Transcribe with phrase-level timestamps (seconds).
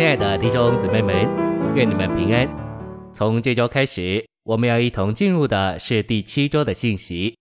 [0.00, 1.14] 亲爱的弟兄姊妹们，
[1.76, 2.48] 愿你们平安。
[3.12, 7.36] 从这周开始，我们要一同进入的是第七周的信息，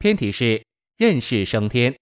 [0.00, 0.60] 篇题是
[0.96, 1.94] 认识升天。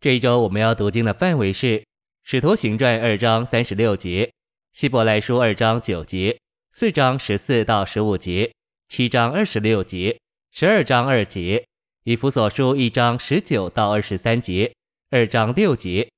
[0.00, 1.78] 这一周我们要读经的范围是
[2.24, 4.26] 《使徒行传》二章三十六节，
[4.72, 6.36] 《希伯来书》二章九节，
[6.72, 8.52] 四章十四到十五节，
[8.88, 10.18] 七章二十六节，
[10.50, 11.58] 十二章二节，
[12.02, 14.72] 《以弗所书》一章十九到二十三节，
[15.12, 16.08] 二章六节。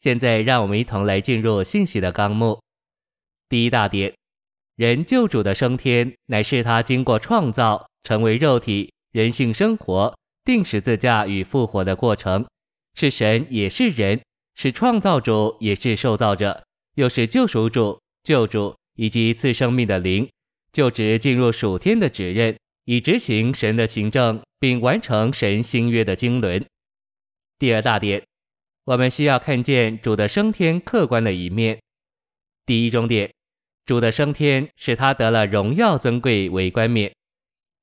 [0.00, 2.58] 现在，让我们一同来进入信息的纲目。
[3.50, 4.14] 第一大点，
[4.76, 12.46] 人救主的升天，乃是他经过创造，成为肉体、人性生活、钉十字架与复活的过程。
[12.94, 14.18] 是神，也是人，
[14.54, 16.64] 是创造主，也是受造者，
[16.94, 20.26] 又是救赎主、救主以及赐生命的灵，
[20.72, 22.56] 就职进入属天的职任，
[22.86, 26.64] 以执行神的行政，并完成神新约的经纶。
[27.58, 28.29] 第二大点。
[28.90, 31.80] 我们需要看见主的升天客观的一面。
[32.66, 33.32] 第一重点，
[33.86, 37.12] 主的升天使他得了荣耀尊贵为冠冕。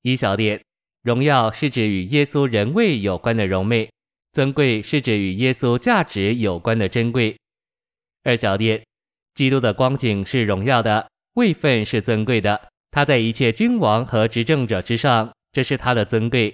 [0.01, 0.61] 一小点，
[1.03, 3.89] 荣耀是指与耶稣人位有关的荣美，
[4.33, 7.37] 尊贵是指与耶稣价值有关的珍贵。
[8.25, 8.83] 二小点，
[9.33, 16.53] 基督的光景是荣耀的，位分是尊贵的，他在一切君王和执政者之上，这是他的尊贵。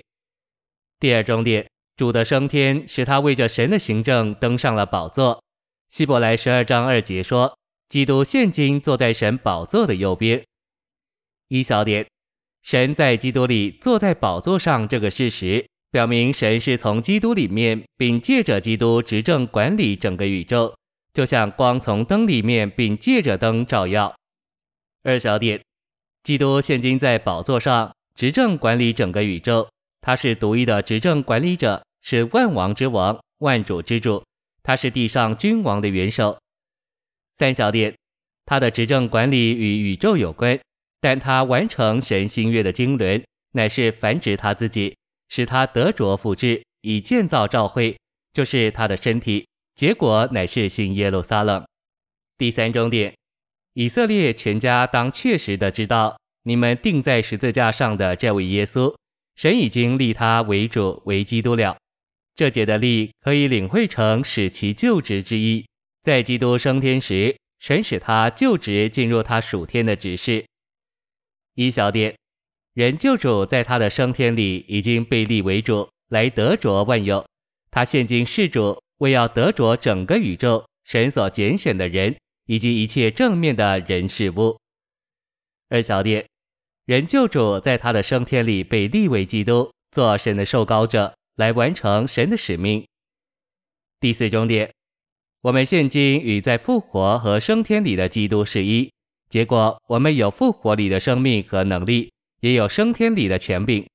[0.99, 1.72] 第二重点。
[1.95, 5.43] 主的升天使他为着神的行政登上了宝座。
[5.89, 7.55] 希伯来十二章二节说，
[7.87, 10.43] 基督现今坐在神宝座的右边。
[11.49, 12.07] 一小点，
[12.63, 20.73] 神在基督里坐在宝座上这个事实，表明神是从基督里面，并借着基督执政管理整个宇宙，
[21.13, 24.15] 就像光从灯里面，并借着灯照耀。
[25.03, 25.61] 二小点，
[26.23, 29.69] 基督现今在宝座上执政管理整个宇宙。
[30.05, 34.21] 他是独一的执政管理者，是万王之王、万主之主。
[34.61, 36.37] 他是地上君王的元首。
[37.37, 37.95] 三小点，
[38.45, 40.59] 他的执政管理与宇宙有关，
[40.99, 44.93] 但他完成神新约的经纶，乃是繁殖他自己，
[45.29, 47.97] 使他得着复制，以建造教会，
[48.33, 49.47] 就是他的身体。
[49.73, 51.65] 结果乃是新耶路撒冷。
[52.37, 53.15] 第三重点，
[53.73, 58.93] 以色列全家当确实的知道，你们钉在十字架上的这位耶稣。
[59.35, 61.77] 神已经立他为主为基督了，
[62.35, 65.65] 这节的立可以领会成使其就职之意。
[66.03, 70.45] 在基督升天时，神使他就职进入他属天的职事。
[71.55, 72.15] 一小点，
[72.73, 77.25] 人救主在他的升天里已经被立为主，来得着万有。
[77.71, 82.15] 他现今是主，为要得着整个宇宙，神所拣选的人
[82.45, 84.59] 以及一切正面的人事物。
[85.69, 86.25] 二小点。
[86.85, 92.85] 人救主在他的升天里被立为基督，做神的受膏者，来完成神的使命。
[94.01, 94.69] 第四重点，
[95.43, 98.91] 我们现今与在复活和升天里的基督是一，
[99.29, 102.11] 结果我们有复活里的生命和能力，
[102.41, 103.87] 也有升天里的权柄。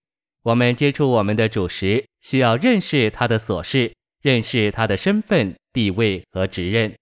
[0.44, 6.96] 我们接触我们的主时，需要认识他的琐事，认识他的身份、地位和职任。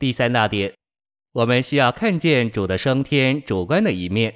[0.00, 0.74] 第三大点，
[1.30, 4.34] 我们需要看见主的升天主观的一面。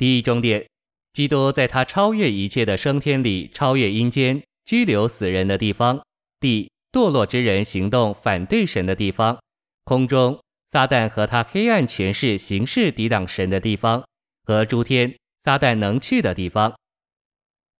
[0.00, 0.66] 第一终点，
[1.12, 6.02] 基督在他超越一切的升天里，超越阴间拘留死人的地方，
[6.40, 9.38] 地堕落之人行动反对神的地方，
[9.84, 10.40] 空中
[10.70, 14.02] 撒旦和他黑暗权势行事抵挡神的地方，
[14.44, 16.74] 和诸天撒旦能去的地方。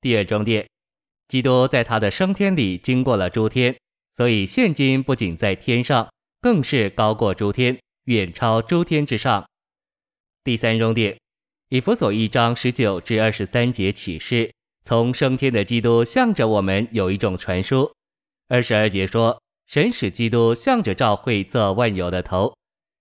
[0.03, 0.69] 第二终点，
[1.27, 3.75] 基督在他的升天里经过了诸天，
[4.15, 9.49] 所以现今不仅在天上，更是高过诸天，远超诸天之上。
[10.45, 11.19] 第三终点。
[11.71, 17.89] 以弗所一章十九至二十三节启示，从升天的基督向着我们有一种传输。
[18.49, 22.53] 二十二节说，神使基督向着教会做万有的头，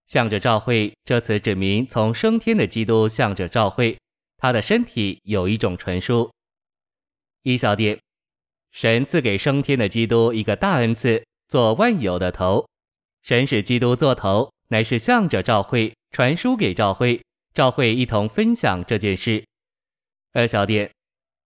[0.05, 3.97] 向着教会，这次指明从升天的基督向着教会，
[4.37, 6.29] 他的身体有一种传输。
[7.41, 7.97] 一小点，
[8.71, 12.67] 神赐给升天的基督一个大恩赐，做万有的头。
[13.23, 17.19] 神使基督做头，乃是向着教会传输给教会。
[17.53, 19.43] 赵会一同分享这件事。
[20.33, 20.89] 二小点，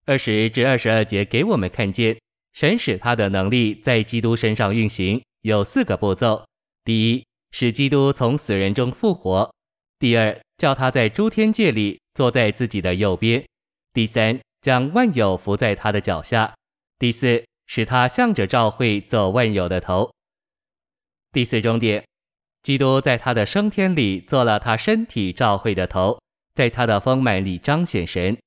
[0.04, 2.18] 二十至二十二节给我们看见，
[2.52, 6.46] 神使他的能力在基督身上运行，有四个步骤：
[6.84, 9.50] 第一，使基督从死人中复活；
[9.98, 13.42] 第二，叫他在诸天界里坐在自己的右边；
[13.92, 16.52] 第三，将万有伏在他的脚下；
[16.98, 20.12] 第四，使他向着赵会走万有的头。
[21.32, 22.04] 第四重点。
[22.64, 26.18] 基督在他的升天里做了他身体教会的头，
[26.54, 28.38] 在他的丰满里彰显神。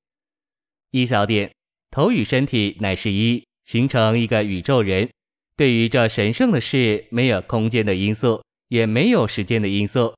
[0.90, 1.52] 一小点，
[1.92, 5.08] 头与身体乃是一，形成一个宇宙人。
[5.56, 10.16] 对于这神圣的事，没有空间的因素，也没有时间的因素。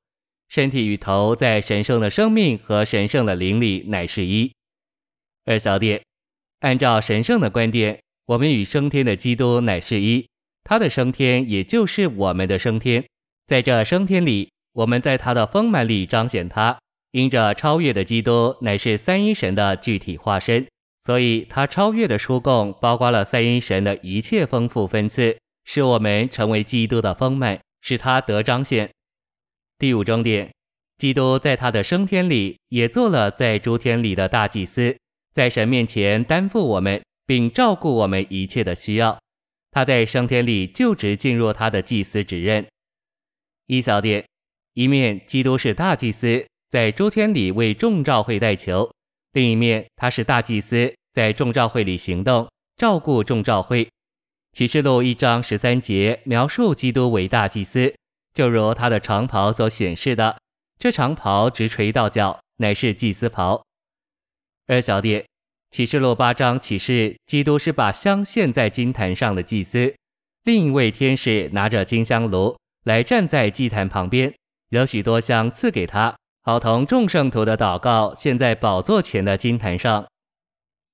[0.48, 4.50] 身体与头在神圣的生命和神圣的灵里乃是一。
[5.44, 6.02] 二小点，
[6.60, 10.26] 按照神圣的观点，我们与升天的基督乃是一，
[10.64, 13.04] 他的升天也就是我们的升天。
[13.50, 16.78] 在这升天里，我们在他的丰满里彰显他。
[17.10, 20.64] 因着超越的基督乃是三一神的具体化身，
[21.04, 28.88] 所以他超越的出供包括了三一神的一切丰富分次，使我们成为基督的丰满，使他得彰显。
[29.80, 30.52] 第五重点，
[30.98, 34.96] 基督在他的升天里也做了在诸天里的大祭司，
[35.34, 39.18] 在神面前担负我们，并照顾我们一切的需要。
[39.72, 42.64] 他在升天里就职进入他的祭司职任。
[43.70, 44.24] 一小点，
[44.74, 48.90] 一面基督是大祭司，在诸天里为众召会代求；
[49.30, 53.88] 另一面他是大祭司，在众召会里行动，照顾众召会。
[54.52, 57.94] 启示录一章十三节描述基督为大祭司。
[58.34, 60.36] 就如他的长袍所显示的，
[60.76, 63.64] 这长袍直垂到脚，乃是祭司袍。
[64.66, 65.24] 二小点，
[65.70, 69.94] 启示录八章启示，基督是把香献在金坛上的祭司。
[70.42, 74.34] 另一位天使拿着金香炉来站在祭坛旁边，
[74.70, 80.06] 有许多香赐给他，好同众圣徒的祷告献在宝座前的金坛上。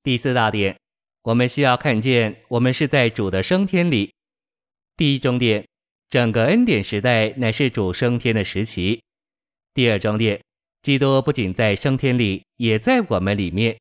[0.03, 0.77] 第四大点，
[1.23, 4.13] 我们需要看见，我们是在主的升天里。
[4.97, 5.67] 第一重点。
[6.09, 9.03] 整个恩典时代乃是主升天的时期。
[9.75, 10.41] 第二重点，
[10.81, 13.77] 基督不仅在升天里，也在我们里面。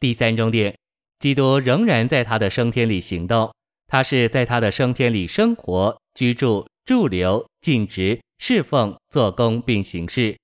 [0.00, 0.76] 第三重点，
[1.20, 3.54] 基督仍然在他的升天里行动，
[3.86, 10.36] 他是在他的升天里生活、居住、驻留、尽职、侍奉、做工并行事。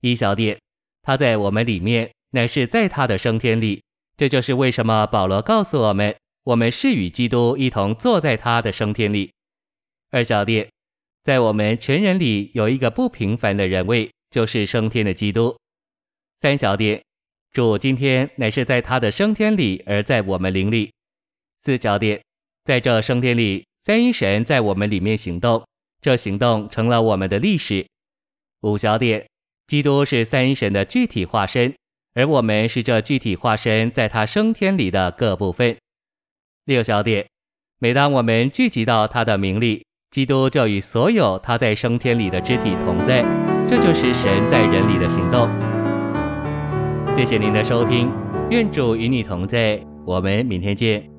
[0.00, 0.56] 一小点，
[1.02, 3.82] 他在我们里面，乃是在他的升天里。
[4.16, 9.32] 这就是为什么保罗告诉我们，我们是与基督一同坐在他的升天里。
[10.12, 10.70] 二小点，
[11.24, 15.58] 在我们全人里有一个不平凡的人位，就是升天的基督。
[16.38, 17.02] 三小点，
[17.50, 20.92] 主今天乃是在他的升天里，而在我们灵里。
[21.62, 22.22] 四小点，
[22.62, 25.64] 在这升天里，三一神在我们里面行动，
[26.02, 27.86] 这行动成了我们的历史。
[28.62, 29.24] 五小点，
[29.68, 31.72] 基督是三一神的具体化身，
[32.14, 35.76] 而我们是这具体化身在他升天里的各部分。
[36.64, 37.28] 六小点，
[37.78, 39.84] 每当我们聚集到他的名里。
[40.10, 43.24] 基督就与所有他在升天里的肢体同在，
[43.68, 45.48] 这就是神在人里的行动。
[47.14, 48.10] 谢谢您的收听，
[48.50, 51.15] 愿主与你同在，我们明天见。